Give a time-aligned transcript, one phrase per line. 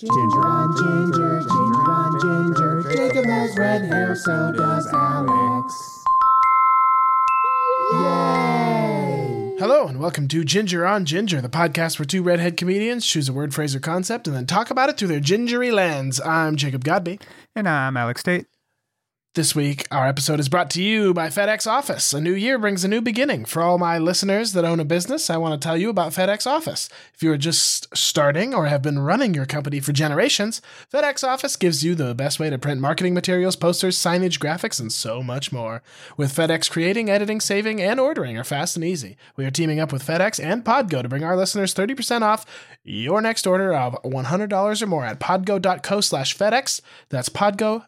[0.00, 2.90] Ginger on ginger, ginger on ginger.
[2.90, 6.04] Jacob has red hair, so does Alex.
[7.92, 9.56] Yay!
[9.58, 13.34] Hello, and welcome to Ginger on Ginger, the podcast where two redhead comedians choose a
[13.34, 16.18] word, phrase, or concept and then talk about it through their gingery lens.
[16.18, 17.20] I'm Jacob Godby.
[17.54, 18.46] And I'm Alex Tate.
[19.36, 22.12] This week, our episode is brought to you by FedEx Office.
[22.12, 23.44] A new year brings a new beginning.
[23.44, 26.48] For all my listeners that own a business, I want to tell you about FedEx
[26.48, 26.88] Office.
[27.14, 30.60] If you are just starting or have been running your company for generations,
[30.92, 34.90] FedEx Office gives you the best way to print marketing materials, posters, signage, graphics, and
[34.90, 35.80] so much more.
[36.16, 39.16] With FedEx, creating, editing, saving, and ordering are fast and easy.
[39.36, 42.44] We are teaming up with FedEx and Podgo to bring our listeners 30% off
[42.82, 46.80] your next order of $100 or more at podgo.co slash FedEx.
[47.10, 47.84] That's podgo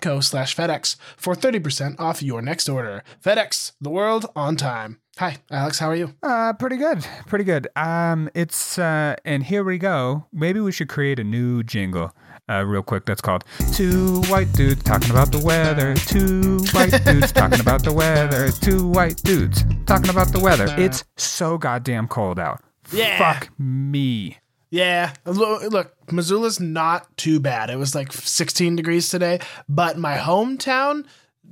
[0.00, 3.02] co slash FedEx for 30% off your next order.
[3.24, 5.00] FedEx, the world on time.
[5.18, 6.14] Hi, Alex, how are you?
[6.22, 7.68] Uh, pretty good, pretty good.
[7.76, 10.26] Um, it's uh, and here we go.
[10.32, 12.14] Maybe we should create a new jingle,
[12.48, 13.04] uh, real quick.
[13.04, 13.44] That's called
[13.74, 15.94] Two White Dudes Talking About the Weather.
[15.94, 18.50] Two White Dudes Talking About the Weather.
[18.50, 20.66] Two White Dudes Talking About the Weather.
[20.78, 22.62] It's so goddamn cold out.
[22.90, 23.18] Yeah.
[23.18, 24.38] Fuck me.
[24.70, 27.70] Yeah, look, Missoula's not too bad.
[27.70, 31.06] It was like 16 degrees today, but my hometown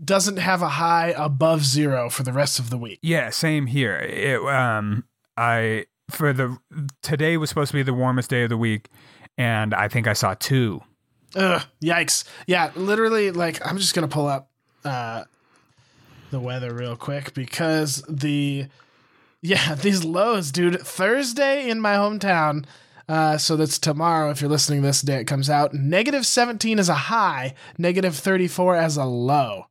[0.04, 3.00] doesn't have a high above zero for the rest of the week.
[3.02, 3.96] Yeah, same here.
[3.96, 5.04] It um
[5.36, 6.58] I for the
[7.02, 8.88] today was supposed to be the warmest day of the week
[9.38, 10.82] and I think I saw 2.
[11.36, 12.24] Ugh, yikes.
[12.46, 14.50] Yeah, literally, like, I'm just going to pull up
[14.84, 15.24] uh,
[16.30, 18.66] the weather real quick because the,
[19.40, 20.80] yeah, these lows, dude.
[20.80, 22.64] Thursday in my hometown,
[23.08, 24.30] uh, so that's tomorrow.
[24.30, 25.72] If you're listening this day, it comes out.
[25.72, 29.66] Negative 17 is a high, negative 34 as a low.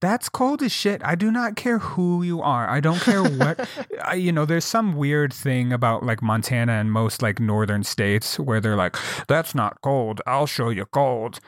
[0.00, 1.02] That's cold as shit.
[1.04, 2.68] I do not care who you are.
[2.68, 3.68] I don't care what,
[4.04, 8.38] I, you know, there's some weird thing about like Montana and most like northern states
[8.38, 8.96] where they're like,
[9.26, 10.20] that's not cold.
[10.26, 11.40] I'll show you cold.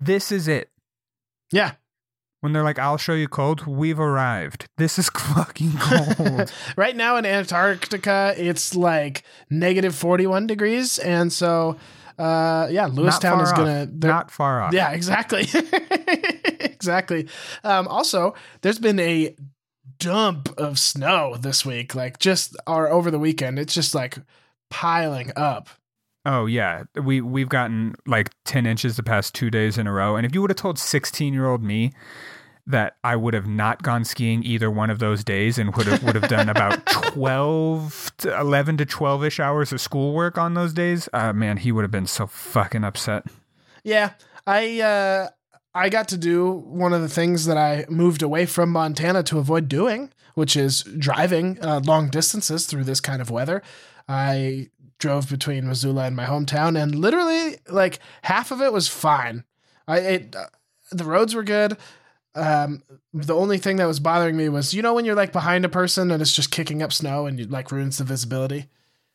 [0.00, 0.70] This is it.
[1.52, 1.72] Yeah.
[2.40, 4.66] When they're like, I'll show you cold, we've arrived.
[4.76, 6.52] This is fucking cold.
[6.76, 10.98] right now in Antarctica, it's like negative 41 degrees.
[10.98, 11.76] And so,
[12.18, 14.06] uh, yeah, Lewistown is going to.
[14.06, 14.72] Not far off.
[14.72, 15.46] Yeah, exactly.
[16.60, 17.28] exactly.
[17.64, 19.34] Um, also, there's been a
[19.98, 23.58] dump of snow this week, like just or over the weekend.
[23.58, 24.18] It's just like
[24.70, 25.68] piling up.
[26.26, 30.16] Oh yeah, we we've gotten like ten inches the past two days in a row.
[30.16, 31.92] And if you would have told sixteen year old me
[32.66, 36.02] that I would have not gone skiing either one of those days and would have
[36.02, 41.08] would have done about 12 to 11 to 12ish hours of schoolwork on those days,
[41.12, 43.24] uh, man, he would have been so fucking upset.
[43.84, 44.14] Yeah,
[44.48, 45.28] I uh
[45.76, 49.38] I got to do one of the things that I moved away from Montana to
[49.38, 53.62] avoid doing, which is driving uh, long distances through this kind of weather.
[54.08, 59.44] I drove between Missoula and my hometown, and literally, like half of it was fine.
[59.86, 60.46] I it uh,
[60.92, 61.76] the roads were good.
[62.34, 62.82] Um,
[63.14, 65.70] the only thing that was bothering me was, you know, when you're like behind a
[65.70, 68.66] person and it's just kicking up snow and it like ruins the visibility.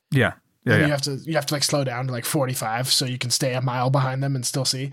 [0.09, 0.33] Yeah,
[0.65, 0.85] yeah, yeah.
[0.85, 3.29] You have to you have to like slow down to like 45 so you can
[3.29, 4.91] stay a mile behind them and still see.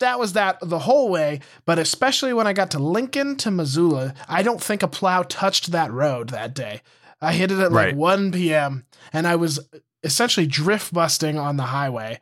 [0.00, 4.12] That was that the whole way, but especially when I got to Lincoln to Missoula,
[4.28, 6.82] I don't think a plow touched that road that day.
[7.22, 8.84] I hit it at like 1 p.m.
[9.14, 9.58] and I was
[10.06, 12.20] essentially drift busting on the highway.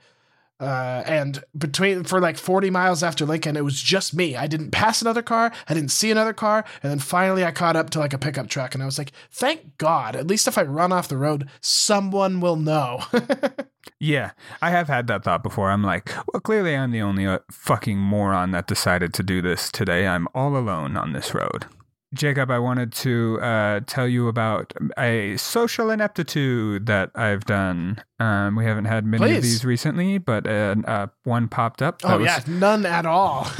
[0.60, 4.36] Uh, and between for like 40 miles after Lincoln, it was just me.
[4.36, 7.76] I didn't pass another car, I didn't see another car, and then finally I caught
[7.76, 10.14] up to like a pickup truck, and I was like, "Thank God!
[10.14, 13.02] At least if I run off the road, someone will know."
[14.00, 15.70] Yeah, I have had that thought before.
[15.70, 19.70] I'm like, well, clearly I'm the only uh, fucking moron that decided to do this
[19.70, 20.06] today.
[20.06, 21.66] I'm all alone on this road.
[22.14, 28.02] Jacob, I wanted to uh, tell you about a social ineptitude that I've done.
[28.20, 29.36] Um, we haven't had many Please.
[29.36, 32.00] of these recently, but uh, uh, one popped up.
[32.04, 33.46] oh was- yeah, none at all.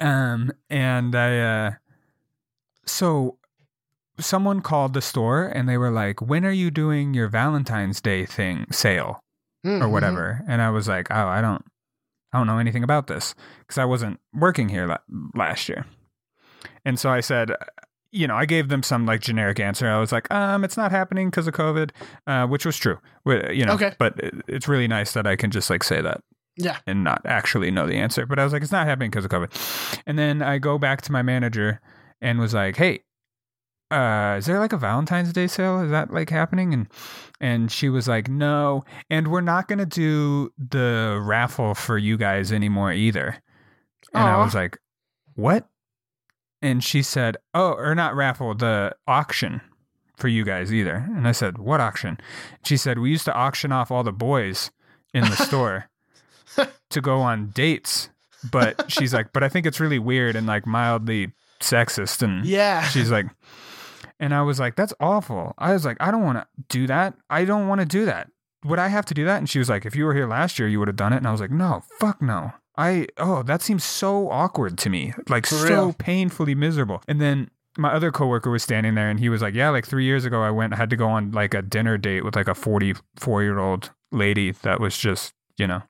[0.00, 1.70] Um, and I, uh,
[2.86, 3.36] so
[4.18, 8.24] someone called the store and they were like, when are you doing your Valentine's Day
[8.24, 9.22] thing sale
[9.64, 9.90] or Mhm.
[9.90, 10.42] whatever?
[10.48, 11.62] And I was like, oh, I don't,
[12.32, 14.98] I don't know anything about this because I wasn't working here la-
[15.34, 15.84] last year.
[16.84, 17.50] And so I said,
[18.10, 19.88] you know, I gave them some like generic answer.
[19.88, 21.90] I was like, um, it's not happening because of COVID,
[22.26, 22.98] uh, which was true.
[23.26, 23.94] You know, Okay.
[23.98, 26.22] but it, it's really nice that I can just like say that
[26.56, 26.78] Yeah.
[26.86, 28.26] and not actually know the answer.
[28.26, 30.02] But I was like, it's not happening because of COVID.
[30.06, 31.80] And then I go back to my manager
[32.20, 33.00] and was like, hey,
[33.90, 35.80] uh, is there like a Valentine's Day sale?
[35.82, 36.72] Is that like happening?
[36.72, 36.88] And
[37.40, 42.52] and she was like, no, and we're not gonna do the raffle for you guys
[42.52, 43.36] anymore either.
[44.14, 44.78] And I was like,
[45.34, 45.66] what?
[46.62, 49.60] And she said, oh, or not raffle, the auction
[50.16, 50.94] for you guys either.
[50.94, 52.18] And I said, what auction?
[52.64, 54.70] She said, we used to auction off all the boys
[55.12, 55.88] in the store.
[56.90, 58.10] to go on dates.
[58.50, 62.22] But she's like, but I think it's really weird and like mildly sexist.
[62.22, 62.82] And Yeah.
[62.82, 63.26] she's like,
[64.20, 65.54] and I was like, that's awful.
[65.58, 67.14] I was like, I don't want to do that.
[67.30, 68.28] I don't want to do that.
[68.64, 69.38] Would I have to do that?
[69.38, 71.16] And she was like, if you were here last year, you would have done it.
[71.18, 72.52] And I was like, no, fuck no.
[72.76, 75.12] I, oh, that seems so awkward to me.
[75.28, 75.92] Like For so real.
[75.92, 77.02] painfully miserable.
[77.06, 80.04] And then my other coworker was standing there and he was like, yeah, like three
[80.04, 82.48] years ago, I went, I had to go on like a dinner date with like
[82.48, 85.82] a 44 year old lady that was just, you know,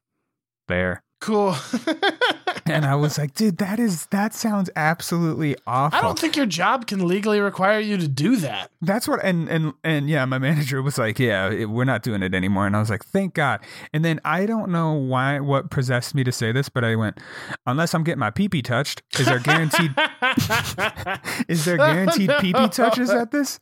[0.69, 1.02] there.
[1.20, 1.55] cool.
[2.67, 5.99] And I was like, dude, that is, that sounds absolutely awful.
[5.99, 8.70] I don't think your job can legally require you to do that.
[8.81, 12.23] That's what, and and and yeah, my manager was like, "Yeah, it, we're not doing
[12.23, 13.61] it anymore." And I was like, "Thank God."
[13.93, 17.19] And then I don't know why, what possessed me to say this, but I went,
[17.67, 19.94] "Unless I'm getting my pee pee touched, is there guaranteed?
[21.49, 23.59] is there guaranteed oh, pee pee touches at this?"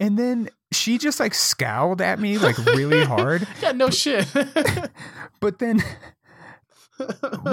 [0.00, 3.46] And then she just like scowled at me like really hard.
[3.62, 4.26] Yeah, no shit.
[5.40, 5.82] But then.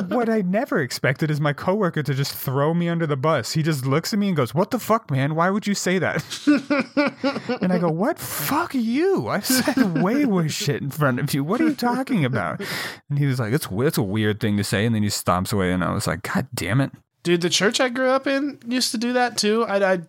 [0.08, 3.54] What I never expected is my coworker to just throw me under the bus.
[3.54, 5.36] He just looks at me and goes, "What the fuck, man?
[5.36, 6.24] Why would you say that?"
[7.62, 8.20] and I go, "What?
[8.20, 9.28] Fuck you!
[9.28, 11.44] I said way worse shit in front of you.
[11.44, 12.62] What are you talking about?"
[13.10, 15.54] And he was like, "It's it's a weird thing to say," and then he stomps
[15.54, 15.72] away.
[15.72, 16.92] And I was like, "God damn it!"
[17.24, 19.66] Dude, the church I grew up in used to do that too.
[19.66, 20.00] I, I,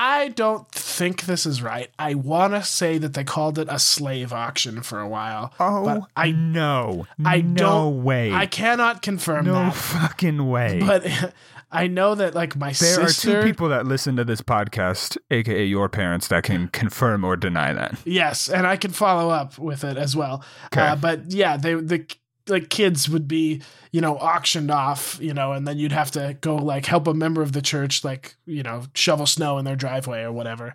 [0.00, 1.90] I don't think this is right.
[1.98, 5.52] I want to say that they called it a slave auction for a while.
[5.58, 7.08] Oh, but I, know.
[7.24, 9.74] I no way, I cannot confirm no that.
[9.74, 10.80] fucking way.
[10.86, 11.34] But
[11.72, 12.74] I know that like my there
[13.08, 13.38] sister.
[13.38, 17.34] are two people that listen to this podcast, aka your parents, that can confirm or
[17.36, 17.98] deny that.
[18.04, 20.44] Yes, and I can follow up with it as well.
[20.66, 20.80] Okay.
[20.80, 22.06] Uh, but yeah, they the
[22.48, 23.62] like kids would be
[23.92, 27.14] you know auctioned off, you know, and then you'd have to go like help a
[27.14, 30.74] member of the church like you know shovel snow in their driveway or whatever.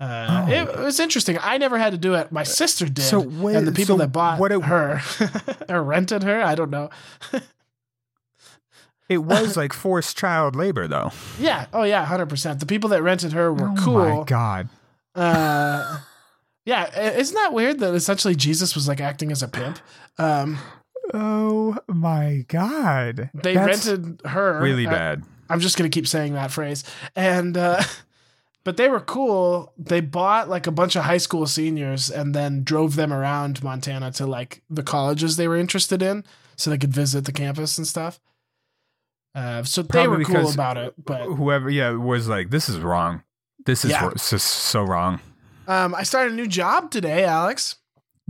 [0.00, 0.50] Uh, Oh.
[0.52, 1.38] it, was interesting.
[1.40, 2.32] I never had to do it.
[2.32, 5.00] My sister did, So when, and the people so that bought what it- her
[5.68, 6.90] or rented her, I don't know.
[9.08, 11.10] It was like forced child labor, though.
[11.38, 12.60] Yeah, oh yeah, hundred percent.
[12.60, 14.18] The people that rented her were oh cool.
[14.18, 14.68] my god!
[15.14, 15.98] Uh,
[16.64, 19.78] yeah, isn't that weird that essentially Jesus was like acting as a pimp?
[20.18, 20.58] Um,
[21.14, 23.30] Oh my god!
[23.34, 25.24] they That's rented her really bad.
[25.50, 26.84] I'm just gonna keep saying that phrase,
[27.16, 27.82] and uh,
[28.64, 29.72] but they were cool.
[29.76, 34.12] They bought like a bunch of high school seniors and then drove them around Montana
[34.12, 36.24] to like the colleges they were interested in,
[36.56, 38.20] so they could visit the campus and stuff.
[39.34, 43.22] Uh, so they were cool about it, but Whoever, yeah, was like, "This is wrong.
[43.64, 44.06] This is Yeah.
[44.06, 45.20] wr- this is so wrong."
[45.66, 47.76] um, I started a new job today, Alex.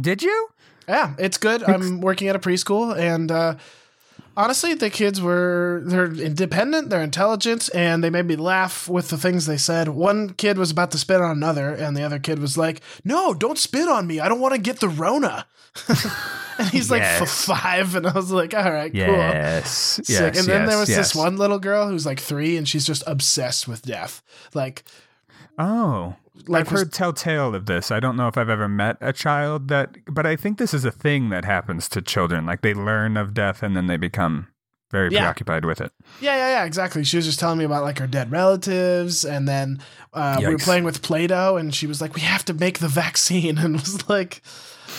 [0.01, 0.49] Did you?
[0.89, 1.63] Yeah, it's good.
[1.63, 3.55] I'm working at a preschool, and uh,
[4.37, 9.17] honestly, the kids were they're independent, they're intelligent, and they made me laugh with the
[9.19, 9.89] things they said.
[9.89, 13.33] One kid was about to spit on another, and the other kid was like, "No,
[13.35, 14.19] don't spit on me.
[14.21, 15.47] I don't want to get the Rona."
[16.59, 17.45] and he's like f- Yes.
[17.47, 19.71] five, and I was like, "All right, cool." Yes.
[19.71, 20.09] Sick.
[20.09, 20.39] Yes.
[20.39, 20.99] and then yes, there was yes.
[20.99, 24.23] this one little girl who's like three, and she's just obsessed with death.
[24.53, 24.85] Like,
[25.59, 27.91] Oh, like I've heard telltale of this.
[27.91, 30.85] I don't know if I've ever met a child that, but I think this is
[30.85, 32.47] a thing that happens to children.
[32.47, 34.49] Like they learn of death and then they become
[34.93, 35.21] very Yeah.
[35.23, 35.91] preoccupied with it.
[36.21, 37.03] Yeah, yeah, yeah, exactly.
[37.03, 39.81] She was just telling me about like her dead relatives, and then
[40.13, 42.87] uh, we were playing with Play-Doh, and she was like, "We have to make the
[42.89, 44.43] vaccine," and was like,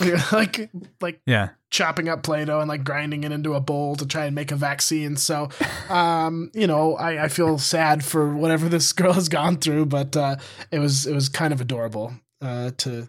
[0.01, 0.69] we were like,
[0.99, 1.49] like Yeah.
[1.69, 4.55] chopping up Play-Doh and like grinding it into a bowl to try and make a
[4.55, 5.15] vaccine.
[5.17, 5.49] So,
[5.89, 10.17] um, you know, I, I feel sad for whatever this girl has gone through, but
[10.17, 10.37] uh,
[10.71, 13.07] it was it was kind of adorable uh, to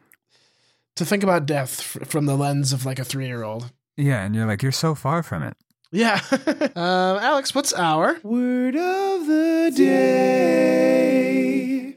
[0.97, 3.73] to think about death f- from the lens of like a three year old.
[3.97, 4.23] Yeah.
[4.23, 5.57] And you're like, you're so far from it.
[5.95, 6.21] Yeah,
[6.75, 11.45] um, Alex, what's our Word of the day.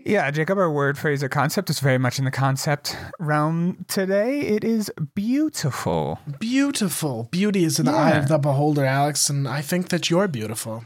[0.06, 4.42] Yeah, Jacob, our word, phrase, or concept is very much in the concept realm today.
[4.42, 6.20] It is beautiful.
[6.40, 7.28] Beautiful.
[7.32, 10.86] Beauty is in the eye of the beholder, Alex, and I think that you're beautiful.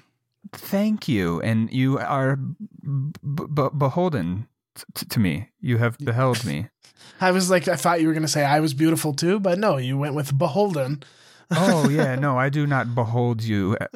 [0.53, 1.41] Thank you.
[1.41, 4.47] And you are b- b- beholden
[4.95, 5.49] t- to me.
[5.59, 6.69] You have beheld me.
[7.21, 9.59] I was like, I thought you were going to say I was beautiful too, but
[9.59, 11.03] no, you went with beholden.
[11.51, 12.15] Oh, yeah.
[12.21, 13.77] No, I do not behold you.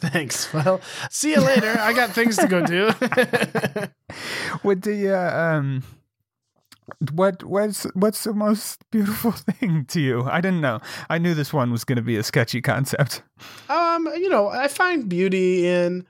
[0.00, 0.52] Thanks.
[0.54, 0.80] Well,
[1.10, 1.76] see you later.
[1.78, 2.90] I got things to go do.
[4.62, 5.82] What do you, um,
[7.12, 10.24] what what's what's the most beautiful thing to you?
[10.24, 10.80] I didn't know.
[11.10, 13.22] I knew this one was going to be a sketchy concept.
[13.68, 16.06] um, you know, I find beauty in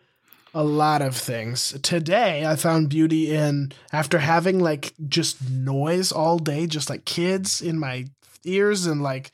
[0.55, 1.79] a lot of things.
[1.83, 7.61] Today, I found beauty in after having like just noise all day, just like kids
[7.61, 8.07] in my
[8.45, 9.31] ears and like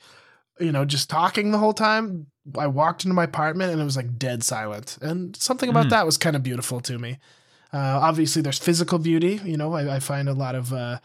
[0.59, 2.27] you know, just talking the whole time.
[2.57, 4.97] I walked into my apartment and it was like dead silent.
[5.01, 5.89] And something about Mm.
[5.89, 7.17] that was kind of beautiful to me.
[7.73, 9.41] Uh, obviously, there's physical beauty.
[9.43, 10.99] You know, I, I find a lot of uh,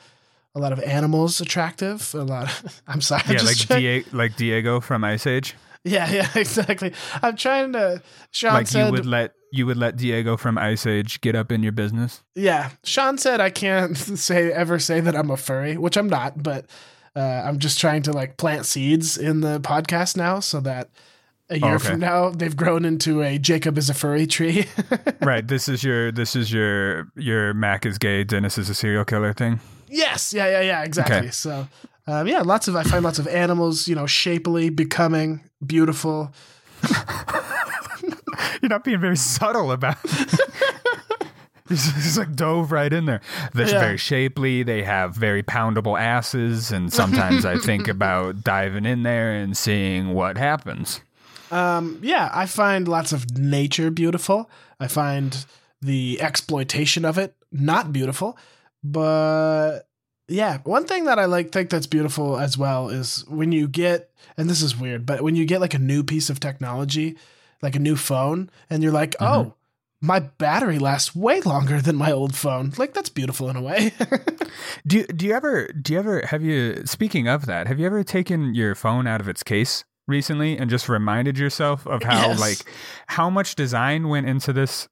[0.54, 2.14] a lot of animals attractive.
[2.14, 2.45] A lot.
[2.64, 3.23] Of, I'm sorry.
[3.26, 5.57] I'm Yeah, like trying- Diego, like Diego from Ice Age.
[5.83, 6.92] yeah, yeah, exactly.
[7.23, 8.02] I'm trying to.
[8.30, 11.50] Sean like said, you would let you would let Diego from Ice Age get up
[11.50, 12.23] in your business.
[12.37, 12.71] yeah.
[12.85, 16.66] Sean said I can't say ever say that I'm a furry, which I'm not, but
[17.17, 20.88] uh, I'm just trying to like plant seeds in the podcast now, so that
[21.49, 21.88] a year Oh, okay.
[21.90, 24.67] from now they've grown into a Jacob is a furry tree.
[25.21, 25.47] right.
[25.47, 29.33] This is your this is your your Mac is gay, Dennis is a serial killer
[29.33, 29.59] thing.
[29.88, 31.17] Yes, yeah, yeah, yeah, exactly.
[31.17, 31.31] Okay.
[31.31, 31.67] So,
[32.07, 36.33] um, yeah, lots of I find lots of animals, you know, shapely, becoming, beautiful.
[38.62, 39.97] You're not being very subtle about.
[41.71, 43.23] He's he's like dove right in there.
[43.55, 43.79] They're Yeah.
[43.81, 44.62] very shapely.
[44.62, 50.12] They have very poundable asses, and sometimes I think about diving in there and seeing
[50.12, 51.00] what happens.
[51.50, 54.50] Um, yeah, I find lots of nature beautiful.
[54.79, 55.47] I find
[55.81, 58.37] the exploitation of it not beautiful,
[58.85, 59.81] but
[60.29, 64.11] yeah, one thing that I like think that's beautiful as well is when you get,
[64.37, 67.17] and this is weird, but when you get like a new piece of technology,
[67.62, 69.55] like a new phone, and you're like, oh.
[70.02, 72.73] My battery lasts way longer than my old phone.
[72.78, 73.92] Like that's beautiful in a way.
[74.87, 77.66] Do you, do you ever do you ever have you speaking of that?
[77.66, 81.87] Have you ever taken your phone out of its case recently and just reminded yourself
[81.87, 82.40] of how Yes.
[82.40, 82.59] like
[83.09, 84.88] how much design went into this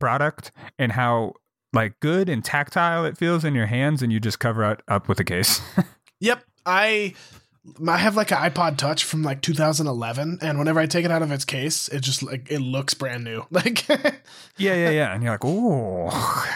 [0.00, 1.34] product and how
[1.72, 5.08] like good and tactile it feels in your hands and you just cover it up
[5.08, 5.60] with a case.
[6.20, 7.14] Yep, I
[7.86, 11.22] I have like an iPod Touch from like 2011, and whenever I take it out
[11.22, 13.44] of its case, it just like it looks brand new.
[13.50, 15.14] Like, yeah, yeah, yeah.
[15.14, 16.08] And you're like, "Oh,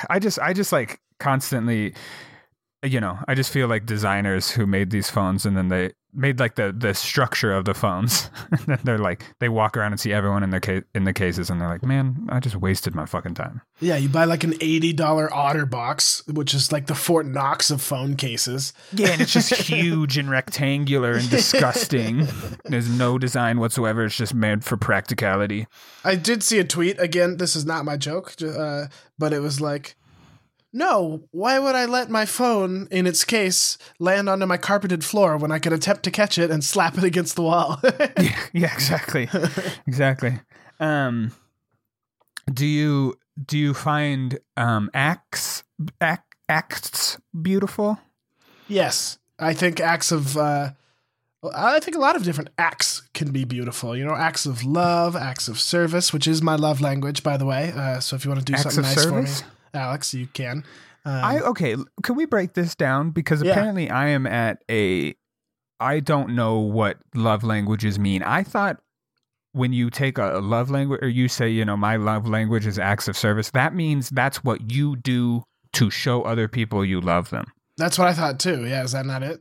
[0.11, 1.95] I just I just like constantly
[2.83, 6.41] you know, I just feel like designers who made these phones and then they made
[6.41, 8.31] like the the structure of the phones.
[8.67, 11.51] and they're like they walk around and see everyone in their ca- in the cases
[11.51, 14.55] and they're like, "Man, I just wasted my fucking time." yeah, you buy like an
[14.61, 18.73] eighty dollar OtterBox, which is like the Fort Knox of phone cases.
[18.93, 22.29] Yeah, and it's just huge and rectangular and disgusting.
[22.65, 24.05] There's no design whatsoever.
[24.05, 25.67] It's just made for practicality.
[26.05, 27.37] I did see a tweet again.
[27.37, 28.87] This is not my joke, uh,
[29.19, 29.97] but it was like,
[30.73, 35.37] "No, why would I let my phone in its case land onto my carpeted floor
[35.37, 38.73] when I could attempt to catch it and slap it against the wall?" yeah, yeah,
[38.73, 39.29] exactly,
[39.87, 40.41] exactly.
[40.79, 41.33] Um,
[42.53, 43.15] do you
[43.47, 45.65] do you find um acts
[46.01, 47.99] act, acts beautiful?
[48.69, 50.37] Yes, I think acts of.
[50.37, 50.71] Uh,
[51.55, 53.97] I think a lot of different acts can be beautiful.
[53.97, 57.47] You know, acts of love, acts of service, which is my love language, by the
[57.47, 57.73] way.
[57.75, 59.41] Uh, so if you want to do Acts something nice service?
[59.41, 60.65] for me, Alex, you can.
[61.05, 61.77] Um, I okay.
[62.03, 63.53] Can we break this down because Yeah.
[63.53, 65.15] apparently I am at a.
[65.79, 68.23] I don't know what love languages mean.
[68.23, 68.79] I thought
[69.53, 72.67] when you take a, a love language or you say you know my love language
[72.67, 77.01] is acts of service, that means that's what you do to show other people you
[77.01, 77.47] love them.
[77.79, 78.67] that's what I thought too.
[78.67, 79.41] Yeah, is that not it?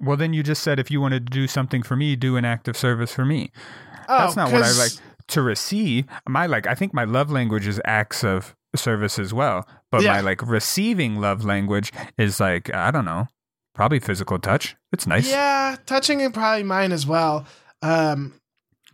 [0.00, 2.44] Well, then you just said if you wanted to do something for me, do an
[2.44, 3.52] act of service for me.
[4.08, 4.92] Oh, That's not what I like
[5.28, 6.06] to receive.
[6.28, 9.66] My like, I think my love language is acts of service as well.
[9.90, 10.12] But Yeah.
[10.14, 13.28] my like receiving love language is like I don't know,
[13.74, 14.76] probably physical touch.
[14.92, 15.28] It's nice.
[15.30, 17.46] Yeah, touching is probably mine as well.
[17.82, 18.34] Um,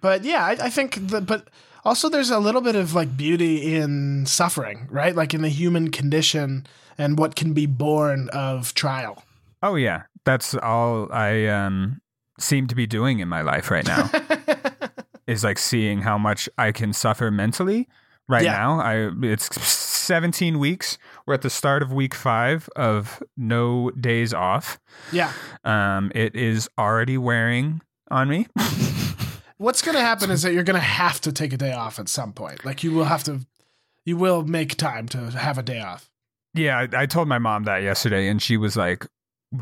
[0.00, 1.48] but yeah, I, I think the but
[1.84, 5.14] also there's a little bit of like beauty in suffering, right?
[5.14, 6.66] Like in the human condition
[6.96, 9.22] and what can be born of trial.
[9.62, 12.00] Oh yeah, that's all I um
[12.40, 14.10] seem to be doing in my life right now.
[15.26, 17.88] is like seeing how much I can suffer mentally.
[18.28, 18.52] Right Yeah.
[18.52, 20.98] now, I it's 17 weeks.
[21.26, 24.78] We're at the start of week five of no days off.
[25.12, 25.32] yeah.
[25.64, 27.80] Um, it is already wearing
[28.10, 28.46] on me.
[29.56, 31.98] What's going to happen is that you're going to have to take a day off
[31.98, 32.64] at some point.
[32.64, 33.40] Like you will have to,
[34.04, 36.08] you will make time to have a day off.
[36.54, 39.06] yeah, I, I told my mom that yesterday, and she was like,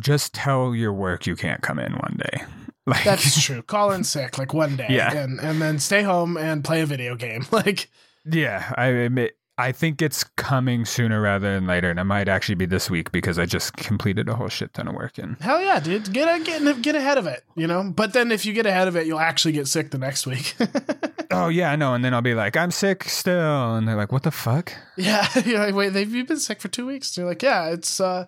[0.00, 2.42] "Just tell your work you can't come in one day."
[2.88, 3.62] Like That's true.
[3.62, 5.12] Call in sick like one day, Yeah.
[5.12, 7.44] and and then stay home and play a video game.
[7.50, 7.90] Like
[8.30, 9.36] yeah, I admit.
[9.58, 13.10] I think it's coming sooner rather than later, and it might actually be this week
[13.10, 15.16] because I just completed a whole shit ton of work.
[15.16, 17.90] And hell yeah, dude, get get get ahead of it, you know.
[17.94, 20.54] But then if you get ahead of it, you'll actually get sick the next week.
[21.30, 21.94] oh yeah, I know.
[21.94, 25.26] And then I'll be like, "I'm sick still," and they're like, "What the fuck?" yeah,
[25.46, 27.16] you're like, wait, they've you've been sick for two weeks.
[27.16, 28.26] And you're like, yeah, it's uh,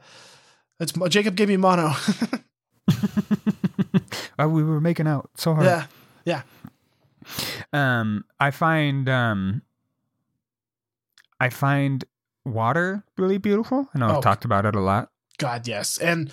[0.80, 1.92] it's Jacob gave me mono.
[4.38, 5.66] oh, we were making out so hard.
[5.66, 5.84] yeah,
[6.24, 6.42] yeah.
[7.74, 9.60] um i find um
[11.40, 12.04] i find
[12.44, 14.16] water really beautiful i know Oh.
[14.16, 15.98] i've talked about it a lot God, yes.
[15.98, 16.32] And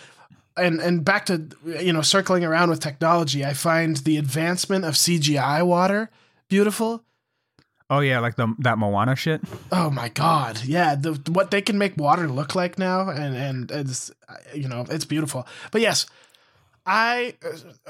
[0.57, 4.95] and and back to you know circling around with technology, I find the advancement of
[4.95, 6.09] CGI water
[6.49, 7.03] beautiful.
[7.87, 9.41] Oh yeah, like the that Moana shit.
[9.71, 13.69] Oh my god, yeah, the what they can make water look like now, and and
[13.69, 14.09] it's
[14.55, 15.45] you know it's beautiful.
[15.69, 16.07] But yes,
[16.85, 17.33] I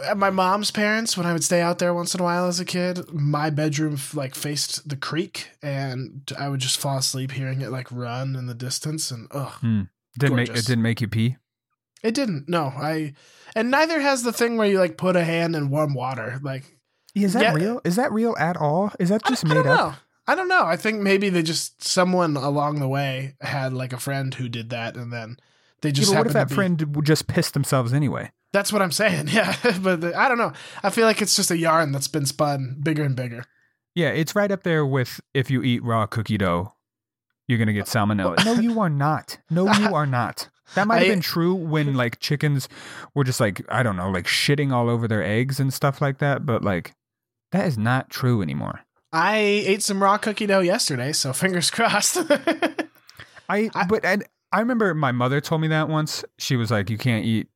[0.04, 2.60] at my mom's parents when I would stay out there once in a while as
[2.60, 7.62] a kid, my bedroom like faced the creek, and I would just fall asleep hearing
[7.62, 9.82] it like run in the distance, and ugh, Hmm.
[10.18, 11.36] Didn't make it didn't make you pee.
[12.04, 12.48] it didn't.
[12.48, 13.14] No, I
[13.56, 16.64] and neither has the thing where you like put a hand in warm water, like.
[17.14, 17.54] Is that Yeah.
[17.54, 17.82] real?
[17.86, 18.92] Is that real at all?
[19.00, 19.78] Is that just I, I made don't up?
[19.92, 19.96] know.
[20.28, 20.64] I don't know.
[20.66, 24.70] I think maybe they just someone along the way had like a friend who did
[24.72, 25.38] that, and then
[25.82, 28.32] they Yeah, just but what if that to be- friend just pissed themselves anyway?
[28.56, 29.28] That's what I'm saying.
[29.34, 30.54] Yeah, but the- I don't know.
[30.82, 33.44] I feel like it's just a yarn that's been spun bigger and bigger.
[33.94, 36.74] Yeah, it's right up there with if you eat raw cookie dough,
[37.50, 38.46] you're gonna get uh, salmonella.
[38.46, 39.38] No, you are not.
[39.50, 40.48] No, you are not.
[40.74, 42.70] That might have been true when like chickens
[43.14, 46.20] were just like I don't know, like shitting all over their eggs and stuff like
[46.20, 46.46] that.
[46.46, 46.94] But like
[47.52, 48.80] that is not true anymore.
[49.12, 52.18] I ate some raw cookie dough yesterday, so fingers crossed.
[53.48, 54.18] I, but I,
[54.52, 56.26] I remember my mother told me that once.
[56.38, 57.48] She was like, "You can't eat,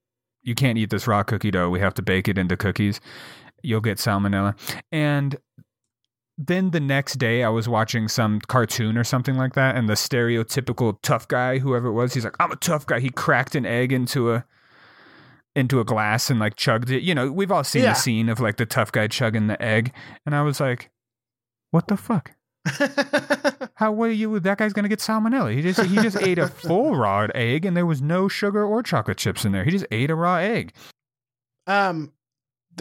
[0.50, 1.70] you can't eat this raw cookie dough.
[1.70, 3.00] We have to bake it into cookies.
[3.63, 4.56] You'll get salmonella."
[4.91, 5.38] And
[6.38, 9.94] then the next day, I was watching some cartoon or something like that, and the
[9.96, 13.65] stereotypical tough guy, whoever it was, he's like, "I'm a tough guy." He cracked an
[13.65, 14.46] egg into a
[15.56, 17.01] into a glass and like chugged it.
[17.03, 17.89] You know, we've all seen Yeah.
[17.94, 19.91] the scene of like the tough guy chugging the egg,
[20.25, 20.89] and I was like,
[21.72, 22.32] "What the fuck?"
[23.75, 24.39] How are you?
[24.39, 25.54] That guy's gonna get salmonella.
[25.56, 28.84] He just he just ate a full raw egg, and there was no sugar or
[28.84, 29.63] chocolate chips in there.
[29.63, 30.74] He just ate a raw egg.
[31.68, 32.12] um,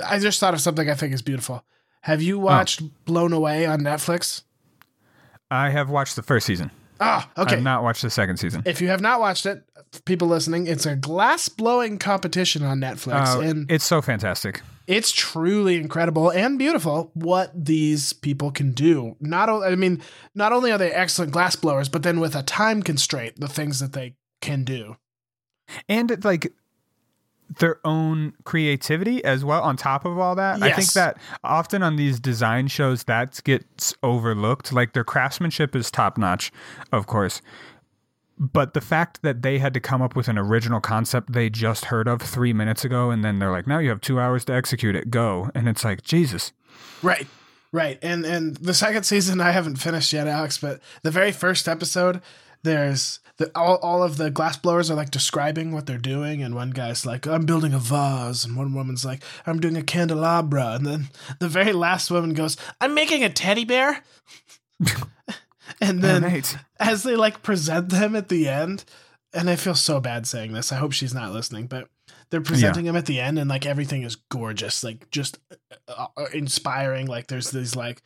[0.07, 1.65] I just thought of something I think is beautiful.
[2.03, 2.23] Have Oh.
[2.23, 4.43] you watched Blown Away on Netflix?
[5.51, 6.71] I have watched the first season.
[7.01, 7.55] Ah, I okay.
[7.57, 8.63] have not watched the second season.
[8.67, 9.63] if you have not watched it,
[10.05, 14.63] people listening, it's a glass blowing competition on Netflix, Uh, and it's so fantastic.
[14.89, 19.15] It's truly incredible and beautiful what these people can do.
[19.21, 20.03] Not, I mean,
[20.35, 23.79] not only are they excellent glass blowers, but then with a time constraint, the things
[23.81, 24.97] that they can do.
[25.89, 26.53] and like
[27.59, 31.97] their own creativity as well on top of all that i think that often on
[31.97, 36.53] these design shows that gets overlooked like their craftsmanship is top notch
[36.93, 37.41] of course
[38.39, 41.87] but the fact that they had to come up with an original concept they just
[41.87, 44.53] heard of three minutes ago and then they're like now you have two hours to
[44.53, 46.53] execute it go and it's like jesus
[47.03, 47.27] Right.
[47.73, 47.99] Right.
[48.03, 52.23] And and the second season I haven't finished yet, Alex, but the very first episode,
[52.63, 56.55] there's the all, all of the glass blowers are like describing what they're doing, and
[56.55, 60.73] one guy's like, I'm building a vase, and one woman's like, I'm doing a candelabra,
[60.73, 61.09] and then
[61.41, 64.03] the very last woman goes, I'm making a teddy bear.
[65.81, 66.43] and then
[66.81, 68.85] as they like present them at the end,
[69.33, 70.73] and I feel so bad saying this.
[70.73, 71.89] I hope she's not listening, but
[72.31, 75.39] they're presenting them at the end, and like everything is gorgeous, like just
[75.89, 77.07] uh, uh, inspiring.
[77.07, 78.03] Like there's these like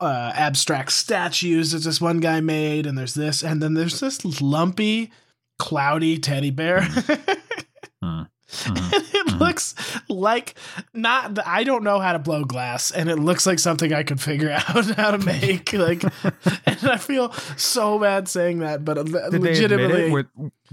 [0.00, 4.40] uh, abstract statues that this one guy made, and there's this, and then there's this
[4.40, 5.10] lumpy,
[5.58, 6.86] cloudy teddy bear.
[8.50, 8.76] Hmm.
[8.94, 9.74] And it looks
[10.08, 10.54] like
[10.94, 14.02] not the, I don't know how to blow glass and it looks like something I
[14.02, 16.02] could figure out how to make like
[16.66, 20.26] and I feel so bad saying that but did legitimately it were,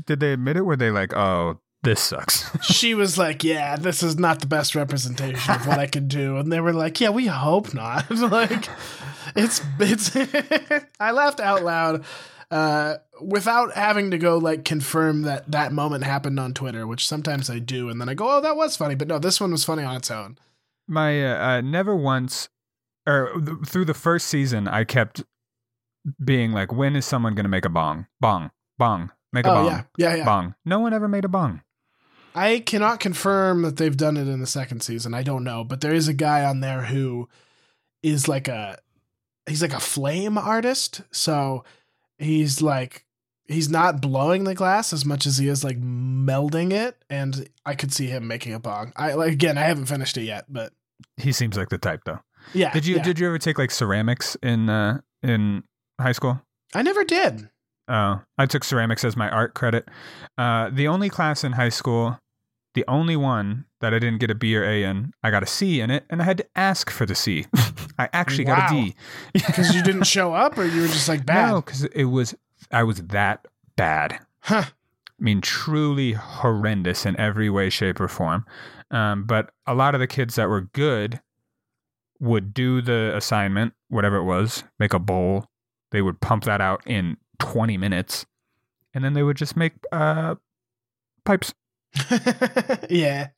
[0.06, 2.50] did they admit it were they like oh this sucks?
[2.64, 6.38] She was like yeah this is not the best representation of what I can do.
[6.38, 8.10] And they were like yeah we hope not.
[8.10, 8.70] Like
[9.36, 10.16] it's it's
[11.00, 12.06] I laughed out loud
[12.52, 17.50] uh, without having to go like confirm that that moment happened on Twitter, which sometimes
[17.50, 19.64] I do, and then I go, "Oh, that was funny," but no, this one was
[19.66, 20.38] funny on its own.
[20.88, 22.50] my uh, uh, never once
[23.08, 25.24] or th- through the first season i kept
[26.24, 28.06] being like when is someone going to make a bong?
[28.20, 28.52] Bong.
[28.78, 29.12] Bong.
[29.34, 29.66] Make a Oh bong.
[29.68, 30.26] yeah, yeah, yeah.
[30.26, 30.56] bong.
[30.66, 31.62] No one ever made a bong.
[32.36, 35.14] I cannot confirm that they've done it in the second season.
[35.14, 37.28] I don't know, but there is a guy on there who
[38.04, 38.78] is like a
[39.48, 41.02] he's like a flame artist.
[41.12, 41.64] So
[42.18, 43.06] he's like
[43.48, 47.76] he's not blowing the glass as much as he is like melding it and I
[47.76, 48.94] could see him making a bong.
[48.96, 50.74] I like again, I haven't finished it yet, but
[51.18, 52.20] he seems like the type though
[52.54, 52.72] yeah.
[52.72, 53.04] did you yeah.
[53.04, 55.64] did you ever take like ceramics in uh in
[56.00, 56.42] high school
[56.76, 57.50] I never did.
[57.88, 59.88] Oh, I took ceramics as my art credit.
[60.38, 62.20] Uh, the only class in high school,
[62.76, 65.48] the only one that I didn't get a B or A in, I got a
[65.48, 67.46] C in it, and I had to ask for the C.
[67.98, 68.96] I actually got a D
[69.34, 71.52] Because you didn't show up or you were just like bad.
[71.52, 72.36] No, because it was
[72.72, 74.20] I was that bad.
[74.42, 74.66] Huh.
[74.68, 78.46] I mean, truly horrendous in every way, shape, or form.
[78.92, 81.22] Um, but a lot of the kids that were good
[82.20, 85.46] would do the assignment, whatever it was, make a bowl.
[85.92, 88.26] They would pump that out in 20 minutes,
[88.94, 90.36] and then they would just make uh,
[91.24, 91.54] pipes.
[92.90, 93.30] yeah.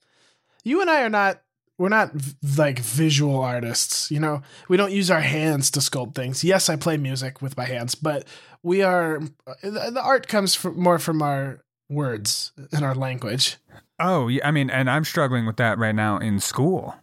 [0.63, 1.41] You and I are not
[1.77, 4.41] we're not v- like visual artists, you know.
[4.67, 6.43] We don't use our hands to sculpt things.
[6.43, 8.25] Yes, I play music with my hands, but
[8.63, 13.57] we are uh, the the art comes from, more from our words and our language.
[13.99, 16.95] Oh, yeah, I mean, and I'm struggling with that right now in school.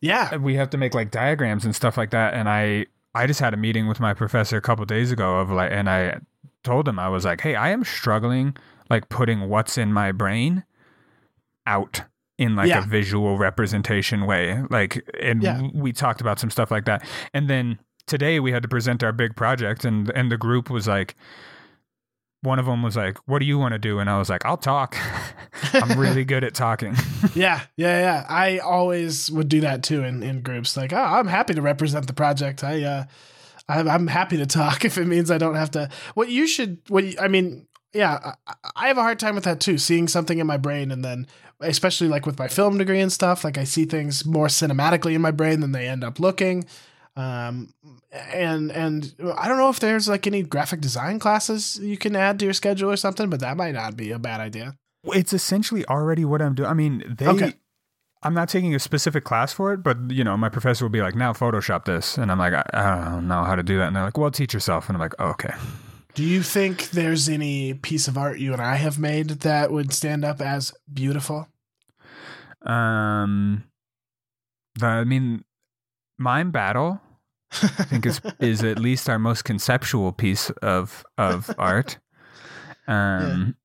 [0.00, 0.36] Yeah.
[0.36, 3.54] We have to make like diagrams and stuff like that, and I I just had
[3.54, 6.20] a meeting with my professor a couple days ago of like, and I
[6.62, 8.56] told him I was like, hey, I am struggling
[8.88, 10.64] like putting what's in my brain
[11.66, 12.02] out
[12.38, 12.84] in like Yeah.
[12.84, 14.62] a visual representation way.
[14.70, 15.68] Like, and Yeah.
[15.74, 19.12] we talked about some stuff like that, and then today we had to present our
[19.12, 21.14] big project, and and the group was like.
[22.42, 24.44] One of them was like, "What do you want to do?" And I was like,
[24.44, 24.94] "I'll talk.
[25.72, 26.94] I'm really good at talking."
[27.34, 28.26] Yeah, yeah, yeah.
[28.28, 30.76] I always would do that too in, in groups.
[30.76, 32.62] Like, oh, I'm happy to represent the project.
[32.62, 33.04] I, uh,
[33.68, 35.88] I'm, I'm happy to talk if it means I don't have to.
[36.14, 39.44] What you should, what you, I mean, yeah, I, I have a hard time with
[39.44, 39.76] that too.
[39.78, 41.26] Seeing something in my brain and then,
[41.60, 45.22] especially like with my film degree and stuff, like I see things more cinematically in
[45.22, 46.64] my brain than they end up looking.
[47.16, 47.72] Um,
[48.12, 52.38] and and I don't know if there's like any graphic design classes you can add
[52.38, 54.76] to your schedule or something, but that might not be a bad idea.
[55.04, 56.68] it's essentially already what I'm doing.
[56.68, 57.26] I mean, they.
[57.26, 57.54] Okay.
[58.22, 61.00] I'm not taking a specific class for it, but you know, my professor will be
[61.00, 63.86] like, "Now Photoshop this," and I'm like, "I, I don't know how to do that."
[63.86, 65.54] And they're like, "Well, teach yourself." And I'm like, oh, "Okay."
[66.16, 69.92] Do you think there's any piece of art you and I have made that would
[69.92, 71.46] stand up as beautiful?
[72.62, 73.64] Um,
[74.76, 75.44] the, I mean,
[76.16, 77.02] mime battle.
[77.52, 81.98] I think is is at least our most conceptual piece of of art.
[82.88, 83.56] Um.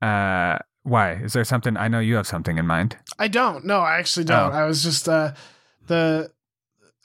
[0.00, 0.58] Uh.
[0.84, 1.76] Why is there something?
[1.76, 2.96] I know you have something in mind.
[3.18, 3.64] I don't.
[3.64, 4.52] No, I actually don't.
[4.52, 4.56] Oh.
[4.56, 5.32] I was just uh
[5.88, 6.30] the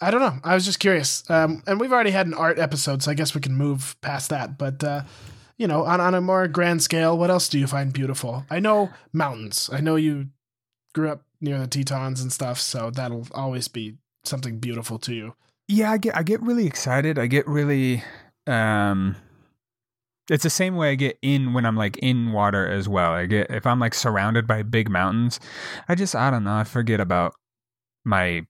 [0.02, 0.40] I don't know.
[0.44, 1.24] I was just curious.
[1.30, 4.30] Um and we've already had an art episode, so I guess we can move past
[4.30, 4.58] that.
[4.58, 5.04] But uh
[5.58, 8.46] you know, on, on a more grand scale, what else do you find beautiful?
[8.50, 9.70] I know mountains.
[9.74, 10.30] I know you
[10.94, 15.36] grew up near the Tetons and stuff, so that'll always be something beautiful to you.
[15.68, 18.04] yeah i get i get really excited i get really
[18.48, 19.16] um
[20.30, 23.26] it's the same way i get in when i'm like in water as well i
[23.26, 25.40] get if i'm like surrounded by big mountains
[25.88, 27.34] i just i don't know i forget about
[28.04, 28.46] my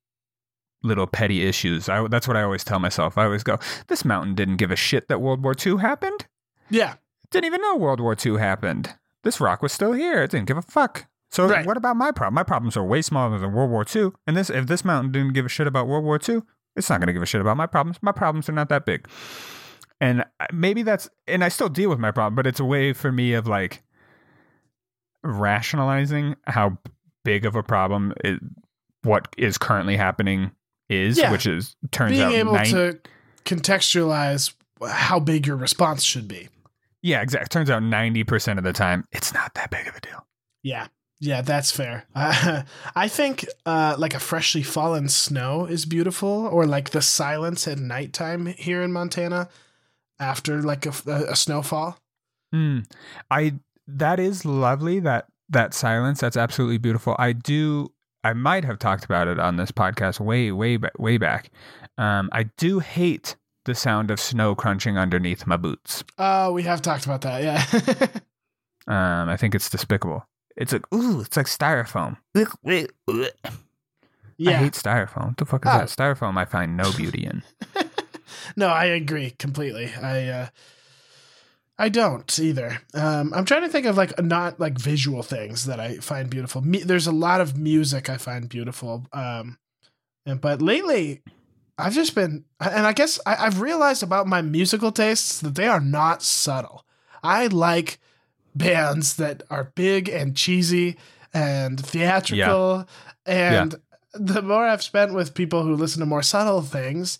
[0.84, 4.36] little petty issues I, that's what i always tell myself i always go this mountain
[4.36, 6.26] didn't give a shit that world war ii happened
[6.70, 6.96] Yeah.
[7.32, 10.58] didn't even know world war ii happened this rock was still here it didn't give
[10.58, 11.66] a fuck so Right.
[11.66, 14.50] what about my problem my problems are way smaller than world war ii and this
[14.50, 16.42] if this mountain didn't give a shit about world war ii
[16.76, 17.98] it's not going to give a shit about my problems.
[18.02, 19.06] My problems are not that big.
[20.00, 23.12] And maybe that's, and I still deal with my problem, but it's a way for
[23.12, 23.82] me of like
[25.24, 26.78] rationalizing how
[27.26, 28.40] big of a problem it,
[29.04, 30.52] what is currently happening
[30.90, 31.32] is, Yeah.
[31.32, 33.00] which is turns Being out able nine- to
[33.46, 34.54] contextualize
[34.88, 36.50] how big your response should be.
[37.02, 37.48] yeah, exactly.
[37.48, 40.26] Turns out ninety percent of the time it's not that big of a deal.
[40.64, 40.88] Yeah.
[41.22, 42.06] Yeah, that's fair.
[42.16, 42.64] Uh,
[42.96, 47.78] I think uh, like a freshly fallen snow is beautiful, or like the silence at
[47.78, 49.50] nighttime here in Montana
[50.18, 51.98] after like a, a, a snowfall.
[52.56, 52.86] Mm.
[53.30, 53.56] I
[53.88, 57.18] that is lovely that that silence that's absolutely beautiful.
[57.20, 57.92] I do
[58.24, 61.52] I might have talked about it on this podcast way way way back.
[61.98, 66.04] Um I do hate the sound of snow crunching underneath my boots.
[66.18, 67.44] Oh, we have talked about that.
[67.44, 68.08] Yeah.
[68.88, 70.26] Um I think it's despicable.
[70.58, 72.18] It's like ooh, it's like styrofoam.
[74.38, 74.52] Yeah.
[74.52, 75.28] I hate styrofoam.
[75.28, 75.78] What the fuck is Oh.
[75.78, 75.88] that?
[75.90, 77.44] Styrofoam I find no beauty in.
[78.56, 79.92] no, I agree completely.
[80.02, 80.48] I uh
[81.80, 82.82] I don't either.
[82.94, 86.62] Um I'm trying to think of like not like visual things that I find beautiful.
[86.62, 89.08] Me- there's a lot of music I find beautiful.
[89.14, 89.58] Um
[90.26, 91.24] and but lately
[91.78, 95.68] I've just been and I guess I, I've realized about my musical tastes that they
[95.68, 96.86] are not subtle.
[97.24, 98.00] I like
[98.54, 100.98] bands that are big and cheesy
[101.34, 102.86] and theatrical
[103.26, 103.76] and
[104.14, 107.20] the more I've spent with people who listen to more subtle things,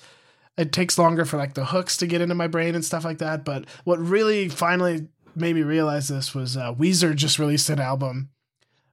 [0.60, 3.20] it takes longer for like the hooks to get into my brain and stuff like
[3.20, 3.46] that.
[3.46, 8.30] But what really finally made me realize this was uh, Weezer just released an album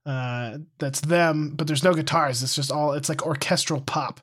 [0.07, 2.42] uh, that's them, but there's no guitars.
[2.42, 4.20] It's just all it's like orchestral pop,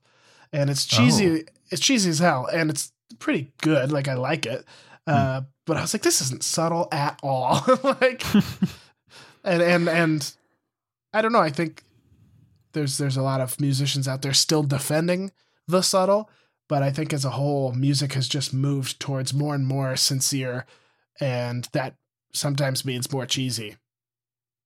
[0.53, 1.43] and it's cheesy.
[1.69, 3.91] It's cheesy as hell, and it's pretty good.
[3.91, 4.65] Like I like it.
[5.05, 7.61] Uh, But I was like, this isn't subtle at all.
[7.83, 8.23] like,
[9.43, 10.33] and and and
[11.13, 11.39] I don't know.
[11.41, 11.83] I think
[12.71, 15.31] there's there's a lot of musicians out there still defending
[15.67, 16.29] the subtle,
[16.67, 20.65] but I think as a whole, music has just moved towards more and more sincere,
[21.19, 21.95] and that
[22.33, 23.75] sometimes means more cheesy.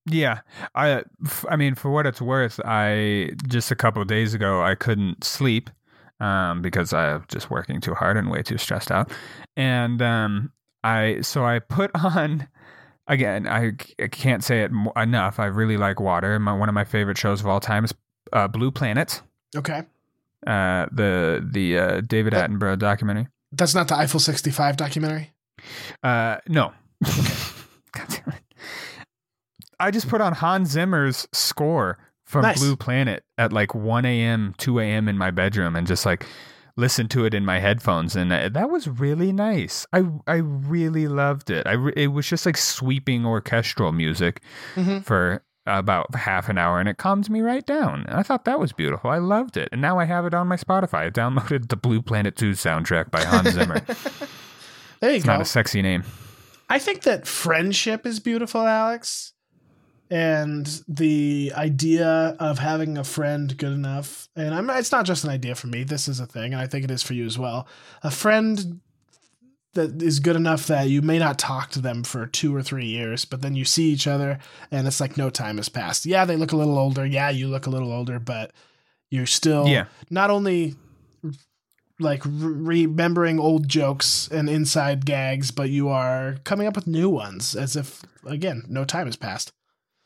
[0.10, 0.40] Yeah,
[0.74, 1.04] I,
[1.50, 5.24] I mean, for what it's worth, I just a couple of days ago I couldn't
[5.24, 5.70] sleep
[6.22, 9.12] um, because I'm just working too hard and way too stressed out,
[9.56, 10.52] and um,
[10.84, 12.48] I so I put on
[13.08, 13.48] again.
[13.48, 15.40] I, I can't say it enough.
[15.40, 16.40] I really like Water.
[16.40, 17.94] My, one of my favorite shows of all time is
[18.32, 19.22] uh, Blue Planet,
[19.56, 19.84] Okay.
[20.48, 23.28] Uh, the the uh, David Uh, Attenborough documentary.
[23.52, 25.32] That's not the Eiffel 65 documentary.
[26.04, 26.74] Uh, no.
[27.04, 28.42] God damn it.
[29.80, 32.60] I just put on Hans Zimmer's score from Nice.
[32.60, 35.08] Blue Planet at like 1 a.m., 2 a.m.
[35.08, 36.26] in my bedroom and just like
[36.76, 38.16] listened to it in my headphones.
[38.16, 39.86] And that was really nice.
[39.94, 41.66] I, I really loved it.
[41.68, 44.42] I re- it was just like sweeping orchestral music
[44.76, 45.04] Mhm.
[45.04, 48.06] for about half an hour and it calmed me right down.
[48.08, 49.10] I thought that was beautiful.
[49.10, 49.70] I loved it.
[49.72, 51.08] And now I have it on my Spotify.
[51.08, 53.82] I downloaded the Blue Planet 2 soundtrack by Hans Zimmer.
[55.00, 55.34] There you it's go.
[55.34, 56.04] not a sexy name.
[56.70, 59.34] I think that friendship is beautiful, Alex.
[60.10, 65.30] And the idea of having a friend good enough, and I'm it's not just an
[65.30, 65.84] idea for me.
[65.84, 67.68] This is a thing, and I think it is for you as well.
[68.04, 68.80] A friend
[69.78, 72.86] that is good enough that you may not talk to them for two or three
[72.86, 74.40] years, but then you see each other
[74.72, 76.06] and it's like no time has passed.
[76.06, 77.06] Yeah, they look a little older.
[77.06, 78.52] Yeah, you look a little older, but
[79.10, 79.86] you're still Yeah.
[80.10, 80.76] not only
[82.00, 87.10] like re- remembering old jokes and inside gags, but you are coming up with new
[87.10, 89.52] ones as if again no time has passed.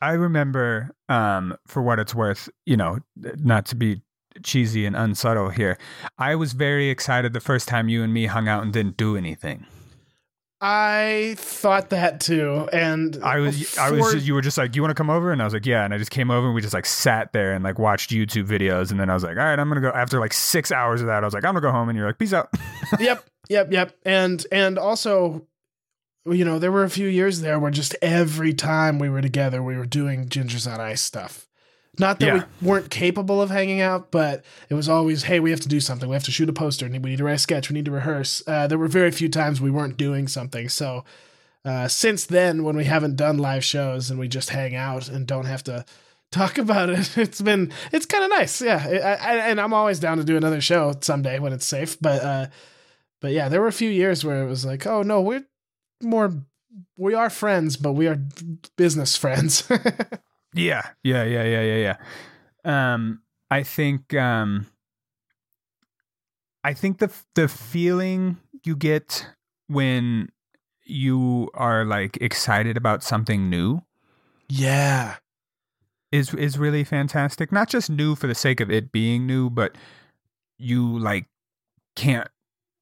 [0.00, 4.00] I remember, um, for what it's worth, you know, not to be
[4.42, 5.78] cheesy and unsubtle here,
[6.18, 9.16] I was very excited the first time you and me hung out and didn't do
[9.16, 9.66] anything.
[10.64, 14.82] I thought that too, and I was, I was, for- you were just like, "You
[14.82, 16.54] want to come over?" And I was like, "Yeah." And I just came over and
[16.54, 18.92] we just like sat there and like watched YouTube videos.
[18.92, 21.08] And then I was like, "All right, I'm gonna go." After like six hours of
[21.08, 22.48] that, I was like, "I'm gonna go home." And you're like, "Peace out."
[23.00, 23.96] yep, yep, yep.
[24.04, 25.48] And and also,
[26.26, 29.64] you know, there were a few years there where just every time we were together,
[29.64, 31.48] we were doing gingers on ice stuff.
[31.98, 32.44] Not that Yeah.
[32.60, 35.78] we weren't capable of hanging out, but it was always, hey, we have to do
[35.80, 36.08] something.
[36.08, 36.88] We have to shoot a poster.
[36.88, 37.68] We need to write a sketch.
[37.68, 38.42] We need to rehearse.
[38.46, 40.70] Uh, there were very few times we weren't doing something.
[40.70, 41.04] So
[41.66, 45.26] uh, since then, when we haven't done live shows and we just hang out and
[45.26, 45.84] don't have to
[46.30, 48.62] talk about it, it's been it's kind of nice.
[48.62, 52.00] Yeah, I, I, and I'm always down to do another show someday when it's safe.
[52.00, 52.46] But uh,
[53.20, 55.44] but yeah, there were a few years where it was like, oh no, we're
[56.02, 56.32] more
[56.96, 58.18] we are friends, but we are
[58.78, 59.70] business friends.
[60.54, 61.96] Yeah, yeah, yeah, yeah, yeah,
[62.64, 62.94] yeah.
[62.94, 64.66] Um, I think, um,
[66.64, 69.26] I think the the feeling you get
[69.66, 70.28] when
[70.84, 73.82] you are like excited about something new
[74.48, 75.16] yeah.
[76.10, 77.50] is is really fantastic.
[77.50, 79.76] Not just new for the sake of it being new, but
[80.58, 81.26] you like
[81.96, 82.28] can't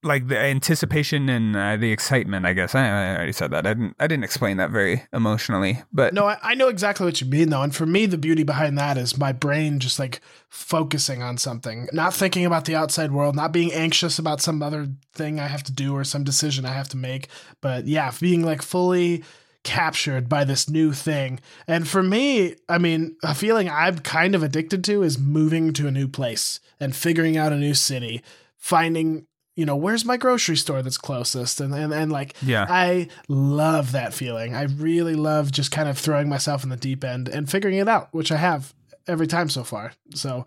[0.02, 2.46] like the anticipation and uh, the excitement.
[2.46, 3.66] I guess I, I already said that.
[3.66, 3.96] I didn't.
[4.00, 7.50] I didn't explain that very emotionally, but No, I, I know exactly what you mean
[7.50, 7.62] though.
[7.62, 11.88] And for me, the beauty behind that is my brain just like focusing on something,
[11.92, 15.62] not thinking about the outside world, not being anxious about some other thing I have
[15.64, 17.28] to do or some decision I have to make.
[17.60, 19.22] But yeah, being like fully
[19.62, 21.40] captured by this new thing.
[21.66, 25.86] And for me, I mean, a feeling I'm kind of addicted to is moving to
[25.86, 28.22] a new place and figuring out a new city,
[28.56, 33.08] finding, you know, where's my grocery store that's closest and and, and like yeah, I
[33.28, 34.54] love that feeling.
[34.54, 37.88] I really love just kind of throwing myself in the deep end and figuring it
[37.88, 38.72] out, which I have
[39.06, 39.92] every time so far.
[40.14, 40.46] So,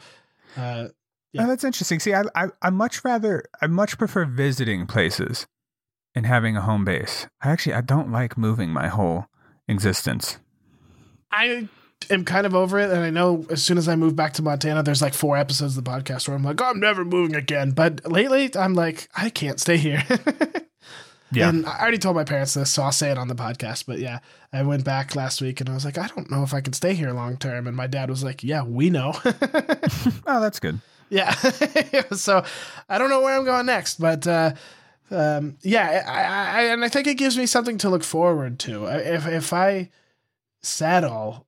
[0.57, 0.87] uh,
[1.31, 1.43] Yeah.
[1.43, 1.99] Oh, that's interesting.
[1.99, 5.47] See, I, I I much rather I much prefer visiting places
[6.15, 7.27] and having a home base.
[7.41, 9.25] I actually I don't like moving my whole
[9.67, 10.37] existence.
[11.31, 11.67] I
[12.09, 12.91] am kind of over it.
[12.91, 15.77] And I know as soon as I move back to Montana, there's like four episodes
[15.77, 17.71] of the podcast where I'm like, oh, I'm never moving again.
[17.71, 20.03] But lately, I'm like, I can't stay here.
[21.35, 21.49] Yeah.
[21.49, 23.85] And I already told my parents this, so I'll say it on the podcast.
[23.85, 24.19] But yeah,
[24.51, 26.73] I went back last week and I was like, I don't know if I can
[26.73, 27.67] stay here long term.
[27.67, 29.13] And my dad was like, Yeah, we know.
[30.25, 30.79] Oh, that's good.
[31.09, 31.31] Yeah.
[32.11, 32.43] so
[32.87, 34.53] I don't know where I'm going next, but uh,
[35.11, 38.85] um, yeah, I, I, and I think it gives me something to look forward to.
[38.85, 39.89] If if I
[40.61, 41.45] settle,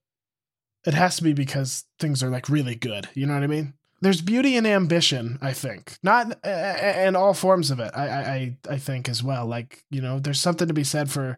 [0.85, 3.09] it has to be because things are like really good.
[3.13, 3.73] You know what I mean?
[4.01, 5.39] There's beauty in ambition.
[5.41, 7.91] I think not in all forms of it.
[7.95, 9.45] I, I I I think as well.
[9.45, 11.37] Like you know, there's something to be said for.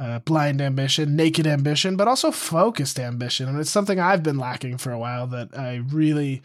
[0.00, 3.48] Uh, blind ambition, naked ambition, but also focused ambition.
[3.48, 6.40] And it's something I've been lacking for a while that I really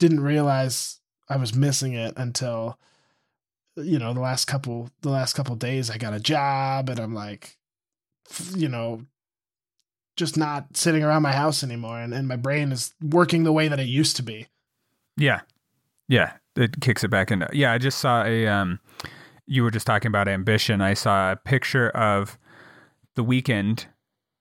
[0.00, 2.78] didn't realize I was missing it until
[3.76, 7.14] you know the last couple the last couple days I got a job and I'm
[7.14, 7.56] like
[8.56, 9.02] you know
[10.18, 13.68] just not sitting around my house anymore and, and my brain is working the way
[13.68, 14.46] that it used to be.
[15.16, 15.40] Yeah.
[16.08, 16.32] Yeah.
[16.56, 18.80] It kicks it back into Yeah, I just saw a um
[19.46, 20.82] you were just talking about ambition.
[20.82, 22.36] I saw a picture of
[23.14, 23.86] the Weeknd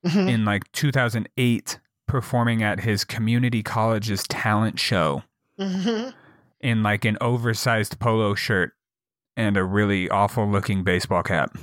[0.06, 0.30] Mhm.
[0.30, 5.24] in like 2008 performing at his community college's talent show
[5.60, 6.14] Mhm.
[6.62, 8.74] in like an oversized polo shirt
[9.36, 11.58] and a really awful looking baseball cap.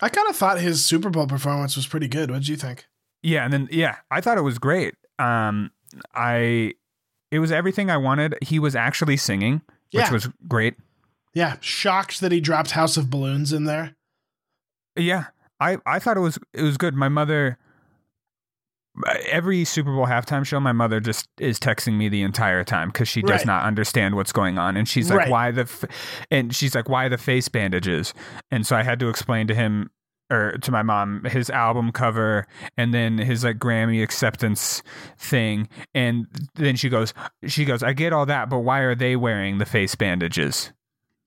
[0.00, 2.30] I kind of thought his Super Bowl performance was pretty good.
[2.30, 2.86] What did you think?
[3.22, 4.94] Yeah, and then yeah, I thought it was great.
[5.18, 5.70] Um
[6.14, 6.74] I
[7.30, 8.36] it was everything I wanted.
[8.42, 10.12] He was actually singing, which Yeah.
[10.12, 10.74] was great.
[11.34, 13.94] Yeah, shocked that he dropped House of Balloons in there.
[14.96, 15.26] Yeah,
[15.60, 16.94] I I thought it was it was good.
[16.94, 17.58] My mother.
[19.30, 23.08] Every Super Bowl halftime show, my mother just is texting me the entire time because
[23.08, 23.46] she does Right.
[23.46, 25.30] not understand what's going on, and she's like, Right.
[25.30, 25.84] "Why the?" F-?
[26.30, 28.12] And she's like, "Why the face bandages?"
[28.50, 29.90] And so I had to explain to him
[30.30, 34.82] or to my mom his album cover and then his like Grammy acceptance
[35.18, 37.14] thing, and then she goes,
[37.46, 40.72] "She goes, I get all that, but why are they wearing the face bandages?"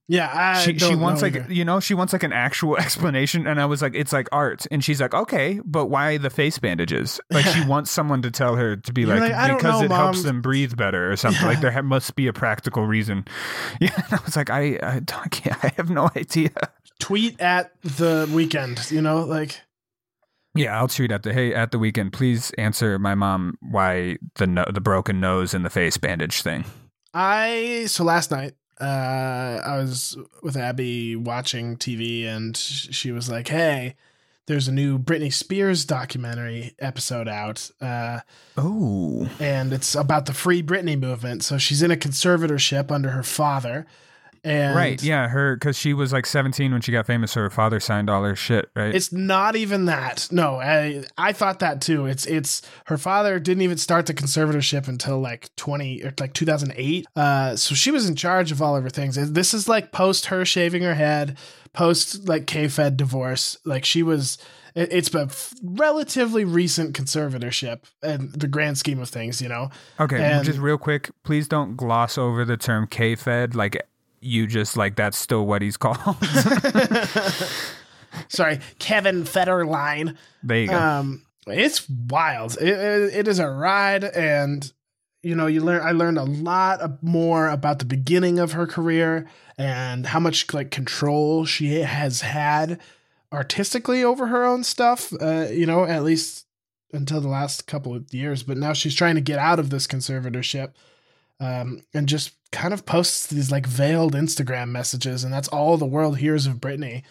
[0.09, 1.53] Yeah, I she she wants like either.
[1.53, 3.47] you know she wants like an actual explanation.
[3.47, 4.67] And i was like it's like art.
[4.69, 7.21] And she's like okay but why the face bandages?
[7.31, 10.23] Like she wants someone to tell her to be like, like, because know, it helps
[10.23, 11.41] them breathe better or something.
[11.41, 11.47] Yeah.
[11.47, 13.25] like there ha- must be a practical reason.
[13.79, 16.51] Yeah and i was like i i, don't, I I have no idea
[16.99, 18.91] tweet at the Weeknd.
[18.91, 19.59] You know, like
[20.55, 24.45] yeah i'll tweet at the hey at the Weeknd please answer my mom why the
[24.45, 26.63] no, the broken nose and the face bandage thing
[27.13, 28.83] I so last night uh
[29.63, 33.95] I was with Abby watching TV and she was like, "Hey,
[34.47, 38.21] there's a new Britney Spears documentary episode out." Uh
[38.57, 41.43] oh and it's about the Free Britney movement.
[41.43, 43.85] So she's in a conservatorship under her father.
[44.45, 47.49] And right yeah her because she was like 17 when she got famous so her
[47.49, 50.27] father signed all her shit right It's not even that.
[50.31, 52.05] No, I I thought that too.
[52.07, 57.05] It's it's her father didn't even start the conservatorship until like 20 or like 2008.
[57.15, 59.15] Uh so she was in charge of all of her things.
[59.31, 61.37] This is like post her shaving her head,
[61.71, 63.55] post like K-Fed divorce.
[63.63, 64.37] Like she was
[64.75, 69.69] it- it's a f- relatively recent conservatorship in the grand scheme of things, you know.
[69.99, 73.53] Okay, And- just real quick, please don't gloss over the term K-Fed.
[73.55, 73.81] Like
[74.23, 75.97] you just like that's still what he's called.
[78.27, 80.15] Sorry, Kevin Federline.
[80.43, 80.79] there you go.
[80.79, 82.57] Um, it's wild.
[82.61, 84.71] It, it, it is a ride, and
[85.23, 85.81] you know, you learn.
[85.81, 90.71] I learned a lot more about the beginning of her career and how much like
[90.71, 92.79] control she has had
[93.31, 95.11] artistically over her own stuff.
[95.19, 96.45] Uh, you know, at least
[96.93, 98.43] until the last couple of years.
[98.43, 100.73] But now she's trying to get out of this conservatorship,
[101.39, 105.85] um, and just kind of posts these like veiled Instagram messages, and that's all the
[105.85, 107.03] world hears of Britney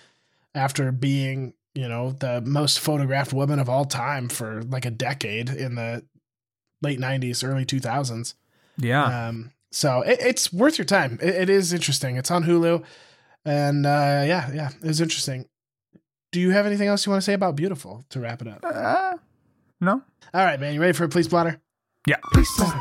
[0.55, 5.48] after being you know the most photographed woman of all time for like a decade
[5.50, 6.02] in the
[6.83, 8.35] late 90s early 2000s
[8.76, 9.28] yeah.
[9.28, 12.85] um so it, it's worth your time it, it is interesting it's on hulu
[13.46, 15.46] and uh yeah yeah it's interesting
[16.33, 18.61] do you have anything else you want to say about beautiful to wrap it up
[18.62, 19.16] Uh,
[19.81, 20.02] no.
[20.35, 21.59] all right man you ready for a police blotter
[22.07, 22.16] Yeah.
[22.35, 22.78] Police blotter.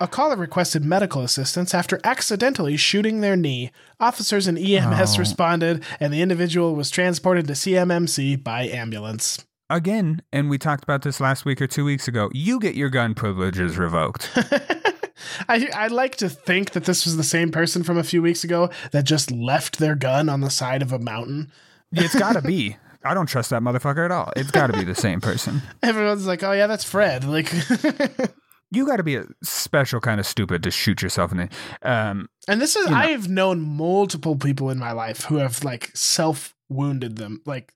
[0.00, 3.72] A caller requested medical assistance after accidentally shooting their knee.
[3.98, 5.18] Officers and EMS Oh.
[5.18, 9.44] responded, and the individual was transported to CMMC by ambulance.
[9.68, 12.30] Again, and we talked about this last week or two weeks ago.
[12.32, 14.30] You get your gun privileges revoked.
[15.48, 18.44] I I like to think that this was the same person from a few weeks
[18.44, 21.50] ago that just left their gun on the side of a mountain.
[21.92, 22.76] it's got to be.
[23.04, 24.32] I don't trust that motherfucker at all.
[24.36, 25.62] It's got to be the same person.
[25.82, 27.52] Everyone's like, "Oh yeah, that's Fred." Like,
[28.72, 31.48] You got to be a special kind of stupid to shoot yourself in the.
[31.82, 32.96] Um, and this is You know.
[32.96, 37.74] I've known multiple people in my life who have like self wounded them, like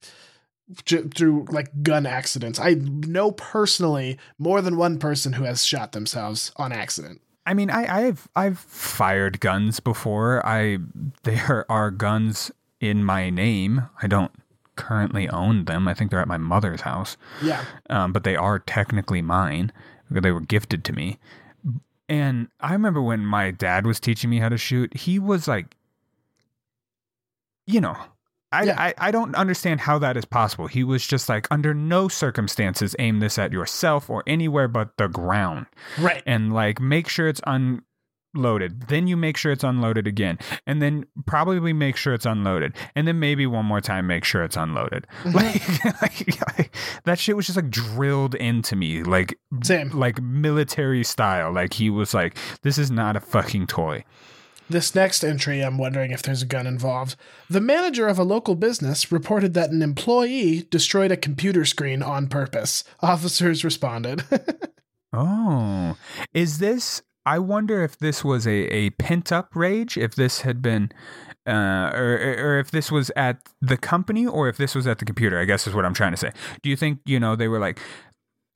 [0.87, 2.59] j- through like gun accidents.
[2.59, 7.21] I know personally more than one person who has shot themselves on accident.
[7.45, 10.45] I mean, I, I've I've fired guns before.
[10.47, 10.79] I
[11.25, 13.83] there are guns in my name.
[14.03, 14.33] I don't
[14.77, 15.89] currently own them.
[15.89, 19.73] I think they're at my mother's house, Yeah, um, but they are technically mine.
[20.11, 21.19] They were gifted to me.
[22.09, 24.97] And I remember when my dad was teaching me how to shoot.
[24.97, 25.77] He was like,
[27.67, 27.97] you know.
[28.53, 28.77] I, Yeah.
[28.79, 30.69] I, I don't understand how that is possible.
[30.69, 35.09] He was just like, under no circumstances aim this at yourself or anywhere but the
[35.09, 35.67] ground
[35.99, 36.23] right.
[36.27, 37.41] and like make sure it's
[38.37, 38.89] unloaded.
[38.89, 43.09] Then you make sure it's unloaded again, and then probably make sure it's unloaded, and
[43.09, 45.07] then maybe one more time make sure it's unloaded.
[45.25, 45.37] Mm-hmm.
[46.03, 49.91] Like, like, that shit was just like drilled into me, like Same.
[49.91, 51.53] like military style.
[51.53, 54.05] Like he was like, "This is not a fucking toy."
[54.69, 57.15] This next entry, I'm wondering if there's a gun involved.
[57.49, 62.27] The manager of a local business reported that an employee destroyed a computer screen on
[62.27, 62.83] purpose.
[63.01, 64.25] Officers responded.
[65.13, 65.97] Oh,
[66.35, 67.01] is this?
[67.27, 69.99] I wonder if this was a, a pent up rage.
[69.99, 70.93] If this had been,
[71.47, 75.05] uh, or or if this was at the company, or if this was at the
[75.05, 75.39] computer.
[75.39, 76.31] I guess is what I'm trying to say.
[76.63, 77.81] Do you think you know they were like,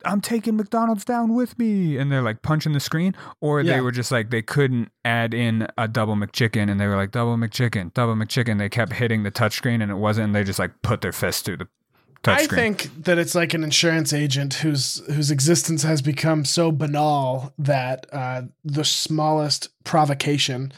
[0.05, 3.75] I'm taking McDonald's down with me, and they're like punching the screen, or Yeah.
[3.75, 7.11] they were just like they couldn't add in a double McChicken, and they were like
[7.11, 8.57] double McChicken, double McChicken.
[8.57, 10.27] They kept hitting the touchscreen, and it wasn't.
[10.27, 11.67] And they just like put their fist through the
[12.25, 12.55] I touchscreen.
[12.55, 18.05] think that it's like an insurance agent whose whose existence has become so banal that
[18.11, 20.71] uh, the smallest provocation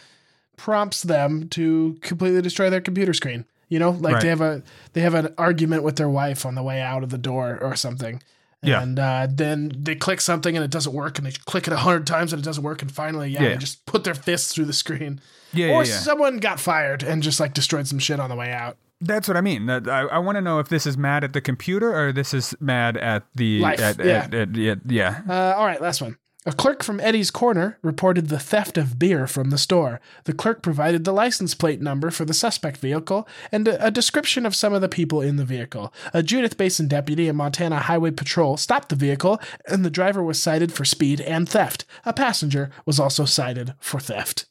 [0.58, 3.46] prompts them to completely destroy their computer screen.
[3.70, 4.62] You know, like they have a
[4.94, 7.76] they have an argument with their wife on the way out of the door or
[7.76, 8.22] something.
[8.62, 8.82] Yeah.
[8.82, 11.78] And uh, then they click something and it doesn't work, and they click it a
[11.78, 13.50] hundred times and it doesn't work, and finally, yeah, Yeah.
[13.50, 15.20] they just put their fists through the screen.
[15.52, 15.98] yeah, or yeah, yeah.
[16.00, 18.78] someone got fired and just like destroyed some shit on the way out.
[19.06, 19.70] That's what I mean.
[19.70, 22.56] I, I want to know if this is mad at the computer or this is
[22.60, 24.24] mad at the Life, At, yeah.
[24.26, 25.22] at- at- yeah, yeah.
[25.30, 26.18] Uh, all right, last one.
[26.45, 30.01] A clerk from Eddie's Corner reported the theft of beer from the store.
[30.26, 34.45] The clerk provided the license plate number for the suspect vehicle and a, a description
[34.45, 35.93] of some of the people in the vehicle.
[36.14, 39.39] A Judith Basin deputy and Montana Highway Patrol stopped the vehicle,
[39.70, 41.86] and the driver was cited for speed and theft.
[42.04, 44.45] A passenger was also cited for theft.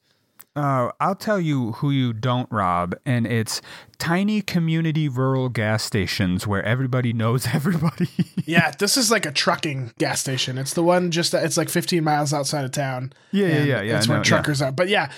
[0.55, 3.63] Uh, I'll tell you who you don't rob, and it's
[3.99, 8.11] tiny community rural gas stations where everybody knows everybody.
[8.45, 10.59] Yeah, this is like a trucking gas station.
[10.59, 13.15] It's the one just that, it's like 15 miles outside of town.
[13.31, 14.25] Yeah, yeah, yeah, yeah, That's no, where yeah.
[14.25, 14.73] truckers are.
[14.73, 15.11] But yeah,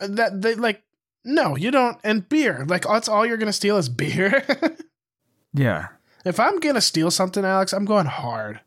[0.00, 0.82] that they like
[1.24, 1.98] no, you don't.
[2.04, 4.44] And beer, like that's all you're gonna steal is beer.
[5.54, 5.88] yeah,
[6.24, 8.60] if I'm gonna steal something, Alex, I'm going hard.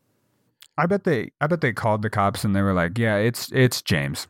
[0.80, 3.52] I bet they, I bet they called the cops and they were like, "Yeah, it's
[3.52, 4.28] it's James."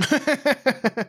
[0.10, 1.08] and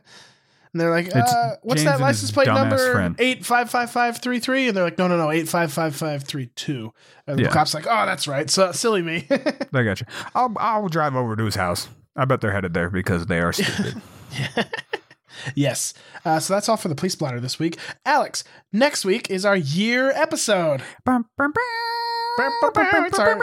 [0.74, 2.76] they're like, uh, "What's that license plate number?
[3.20, 4.68] Eight five five five three three?
[4.68, 6.94] And they're like, "No, no, no, eight five five five three two.
[7.28, 7.50] And the Yeah.
[7.50, 8.50] cops like, "Oh, that's right.
[8.50, 9.28] So silly me."
[9.74, 10.08] I got you.
[10.36, 11.90] I'll I'll drive over to his house.
[12.16, 14.02] I bet they're headed there because they are stupid.
[15.56, 15.94] yes.
[16.26, 17.78] Uh, so that's all for the police blotter this week.
[18.06, 20.82] Alex, next week is our year episode.
[23.08, 23.38] It's our,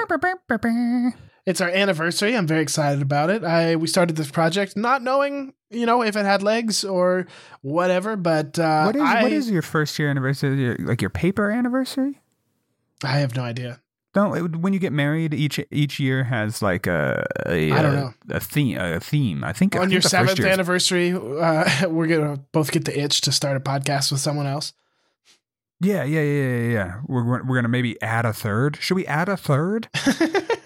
[1.47, 2.37] it's our anniversary.
[2.37, 3.45] I'm very excited about it.
[3.45, 7.27] I we started this project not knowing, you know, if it had legs or
[7.63, 10.57] whatever, but uh, what is I, what is your first year anniversary?
[10.61, 12.21] Your- Like your paper anniversary?
[13.05, 13.81] I have no idea.
[14.15, 17.97] Don't when you get married, each each year has like a, a I don't a-
[18.01, 18.15] know.
[18.31, 19.45] a theme a theme.
[19.45, 23.21] I think I On think your seventh anniversary, uh, we're gonna both get the itch
[23.23, 24.73] to start a podcast with someone else.
[25.83, 27.01] Yeah, yeah, yeah, yeah, yeah.
[27.07, 28.79] We're we're gonna maybe add a third.
[28.81, 29.89] Should we add a third?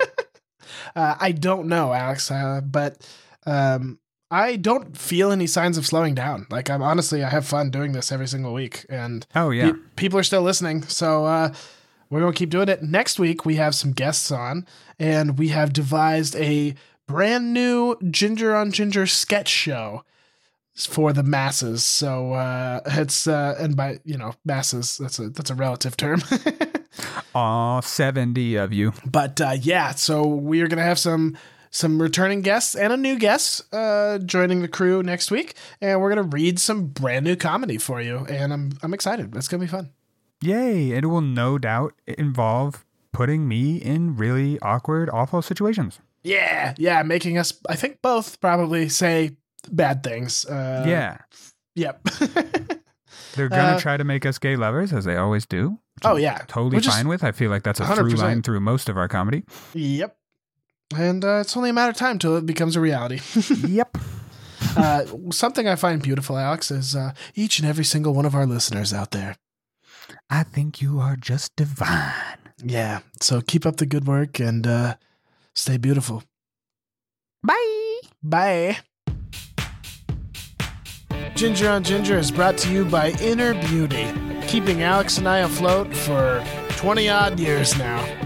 [0.96, 3.06] Uh, I don't know, Alex, uh, but
[3.46, 3.98] um,
[4.30, 6.46] I don't feel any signs of slowing down.
[6.50, 9.72] Like I'm honestly, I have fun doing this every single week, and Oh yeah.
[9.72, 10.82] pe- people are still listening.
[10.82, 11.52] So uh,
[12.10, 12.82] we're gonna keep doing it.
[12.82, 14.66] Next week we have some guests on,
[14.98, 16.74] and we have devised a
[17.06, 20.04] brand new Ginger on Ginger sketch show
[20.76, 21.82] for the masses.
[21.84, 26.22] So uh, it's uh, and by you know masses, that's a that's a relative term.
[27.34, 28.92] Aw, 70 of you.
[29.04, 31.36] But uh, yeah, so we are gonna have some
[31.70, 36.08] some returning guests and a new guest uh, joining the crew next week, and we're
[36.08, 39.34] gonna read some brand new comedy for you, and I'm I'm excited.
[39.36, 39.90] It's gonna be fun.
[40.42, 40.90] Yay.
[40.90, 46.00] It will no doubt involve putting me in really awkward, awful situations.
[46.22, 49.36] Yeah, yeah, making us I think both probably say
[49.70, 50.44] bad things.
[50.44, 51.18] Uh, yeah.
[51.74, 52.06] Yep.
[53.34, 55.78] They're going to uh, try to make us gay lovers, as they always do.
[56.04, 56.38] oh yeah.
[56.48, 57.22] Totally Which fine with.
[57.24, 58.18] I feel like that's a through 100%.
[58.18, 59.44] line through most of our comedy.
[59.74, 60.16] Yep.
[60.96, 63.20] And uh, it's only a matter of time till it becomes a reality.
[63.66, 63.96] yep.
[64.76, 68.46] uh, something I find beautiful, Alex, is uh, each and every single one of our
[68.46, 69.36] listeners out there.
[70.28, 72.38] I think you are just divine.
[72.62, 73.00] Yeah.
[73.20, 74.96] So keep up the good work and uh,
[75.54, 76.24] stay beautiful.
[77.42, 78.00] Bye.
[78.22, 78.78] Bye.
[81.40, 84.06] Ginger on Ginger is brought to you by Inner Beauty,
[84.46, 86.44] keeping Alex and I afloat for
[86.76, 88.19] 20 odd years now.